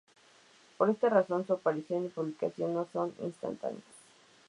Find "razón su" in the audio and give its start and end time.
1.09-1.53